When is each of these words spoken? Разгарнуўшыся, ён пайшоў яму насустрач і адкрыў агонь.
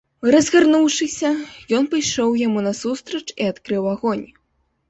Разгарнуўшыся, 0.35 1.29
ён 1.79 1.83
пайшоў 1.93 2.29
яму 2.47 2.65
насустрач 2.69 3.25
і 3.41 3.51
адкрыў 3.51 3.83
агонь. 3.97 4.27